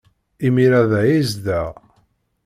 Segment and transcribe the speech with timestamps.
[0.45, 1.69] Imir-a, da ay yezdeɣ.